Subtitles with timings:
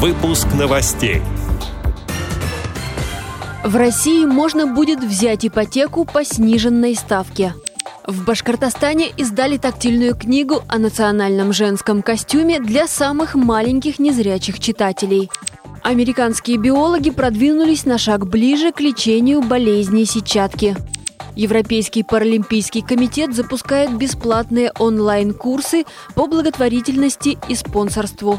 [0.00, 1.20] Выпуск новостей.
[3.64, 7.52] В России можно будет взять ипотеку по сниженной ставке.
[8.06, 15.30] В Башкортостане издали тактильную книгу о национальном женском костюме для самых маленьких незрячих читателей.
[15.82, 20.76] Американские биологи продвинулись на шаг ближе к лечению болезни сетчатки.
[21.34, 28.38] Европейский паралимпийский комитет запускает бесплатные онлайн-курсы по благотворительности и спонсорству.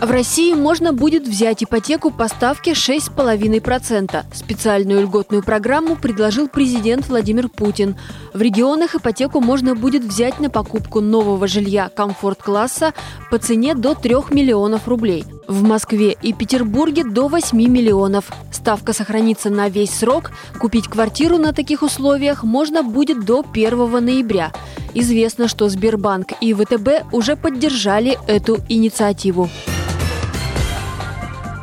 [0.00, 4.24] В России можно будет взять ипотеку по ставке 6,5%.
[4.32, 7.96] Специальную льготную программу предложил президент Владимир Путин.
[8.32, 12.94] В регионах ипотеку можно будет взять на покупку нового жилья комфорт-класса
[13.28, 15.24] по цене до 3 миллионов рублей.
[15.48, 18.30] В Москве и Петербурге до 8 миллионов.
[18.52, 20.30] Ставка сохранится на весь срок.
[20.60, 24.52] Купить квартиру на таких условиях можно будет до 1 ноября.
[24.94, 29.50] Известно, что Сбербанк и ВТБ уже поддержали эту инициативу.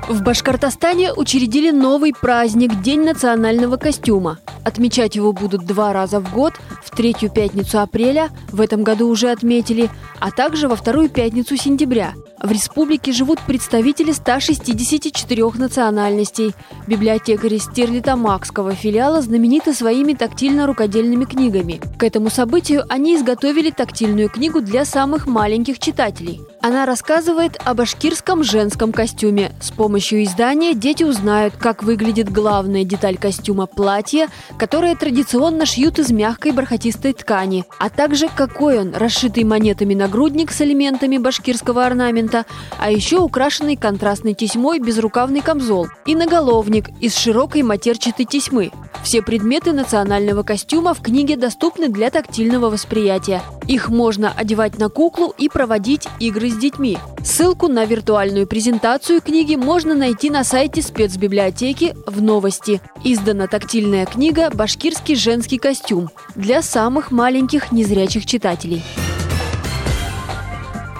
[0.08, 4.38] В Башкортостане учредили новый праздник– День национального костюма.
[4.64, 6.54] Отмечать его будут два раза в год,
[6.84, 9.90] в третью пятницу апреля, в этом году уже отметили,
[10.20, 12.14] а также во вторую пятницу сентября.
[12.46, 16.54] В республике живут представители 164 национальностей.
[16.86, 21.82] Библиотекари Стерлита-Макского филиала знамениты своими тактильно-рукодельными книгами.
[21.98, 28.44] К этому событию они изготовили тактильную книгу для самых маленьких читателей– она рассказывает о башкирском
[28.44, 29.52] женском костюме.
[29.62, 36.10] С помощью издания дети узнают, как выглядит главная деталь костюма– платье, которое традиционно шьют из
[36.10, 42.35] мягкой бархатистой ткани, а также какой он– расшитый монетами нагрудник с элементами башкирского орнамента,
[42.78, 48.72] а еще украшенный контрастной тесьмой безрукавный камзол и наголовник из широкой матерчатой тесьмы.
[49.06, 53.44] Все предметы национального костюма в книге доступны для тактильного восприятия.
[53.68, 56.98] Их можно одевать на куклу и проводить игры с детьми.
[57.24, 62.82] Ссылку на виртуальную презентацию книги можно найти на сайте спецбиблиотеки в новости.
[63.04, 68.84] Издана тактильная книга «Башкирский женский костюм» для самых маленьких незрячих читателей.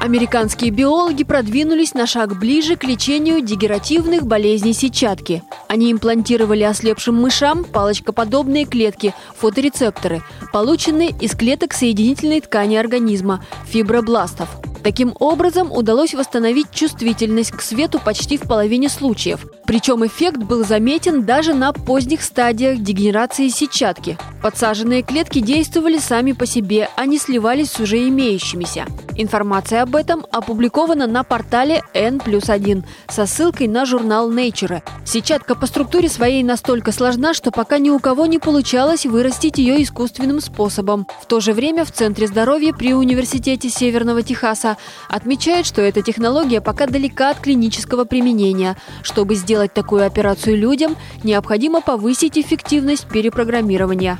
[0.06, 5.42] Американские биологи продвинулись на шаг ближе к лечению дегеративных болезней сетчатки.
[5.68, 10.22] Они имплантировали ослепшим мышам палочкоподобные клетки, фоторецепторы,
[10.54, 14.48] полученные из клеток соединительной ткани организма– фибробластов–
[14.86, 19.48] Таким образом, удалось восстановить чувствительность к свету почти в половине случаев.
[19.66, 24.16] Причем эффект был заметен даже на поздних стадиях дегенерации сетчатки.
[24.44, 28.86] Подсаженные клетки действовали сами по себе, а не сливались с уже имеющимися.
[29.18, 34.84] Информация об этом опубликована на портале N плюс 1 со ссылкой на журнал Nature.
[35.04, 39.82] Сетчатка по структуре своей настолько сложна, что пока ни у кого не получалось вырастить ее
[39.82, 41.08] искусственным способом.
[41.22, 44.75] В то же время в Центре здоровья при Университете Северного Техаса
[45.10, 48.78] отмечает, что эта технология пока далека от клинического применения.
[49.02, 54.20] Чтобы сделать такую операцию людям, необходимо повысить эффективность перепрограммирования.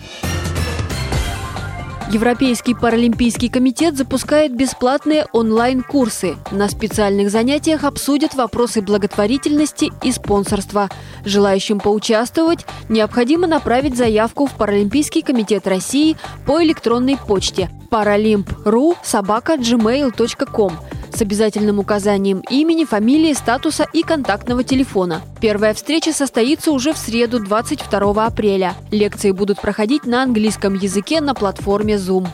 [2.12, 6.36] Европейский паралимпийский комитет запускает бесплатные онлайн-курсы.
[6.52, 10.90] На специальных занятиях обсудят вопросы благотворительности и спонсорства.
[11.26, 20.74] Желающим поучаствовать необходимо направить заявку в Паралимпийский комитет России по электронной почте paralimp.ru собака gmail.com
[21.16, 25.22] с обязательным указанием имени, фамилии, статуса и контактного телефона.
[25.42, 28.76] Первая встреча состоится уже в среду, 22 апреля.
[28.92, 32.28] Лекции будут проходить на английском языке на платформе Zoom.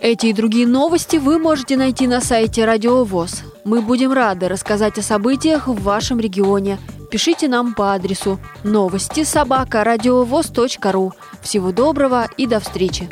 [0.00, 3.42] Эти и другие новости вы можете найти на сайте Радио ВОЗ.
[3.64, 6.78] Мы будем рады рассказать о событиях в вашем регионе.
[7.10, 11.12] Пишите нам по адресу новости собака ру.
[11.40, 13.08] Всего доброго и до встречи!